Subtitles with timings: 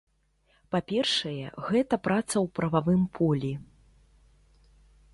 [0.75, 3.53] Па-першае, гэта праца ў прававым полі.